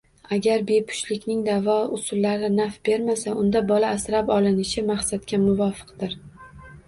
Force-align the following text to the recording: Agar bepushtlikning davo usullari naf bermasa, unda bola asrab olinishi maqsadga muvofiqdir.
Agar 0.35 0.61
bepushtlikning 0.69 1.41
davo 1.49 1.75
usullari 1.97 2.49
naf 2.55 2.79
bermasa, 2.89 3.35
unda 3.43 3.61
bola 3.73 3.91
asrab 3.99 4.31
olinishi 4.37 4.85
maqsadga 4.87 5.41
muvofiqdir. 5.45 6.17